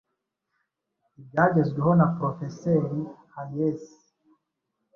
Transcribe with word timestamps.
ibyagezweho 1.19 1.91
na 1.99 2.05
Porofeseri 2.15 3.01
Hayes 3.33 3.83